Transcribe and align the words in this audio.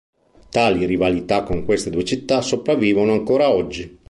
Tali 0.49 0.85
rivalità 0.87 1.43
con 1.43 1.63
queste 1.63 1.91
due 1.91 2.03
città 2.03 2.41
sopravvivono 2.41 3.11
ancora 3.11 3.51
oggi. 3.51 3.99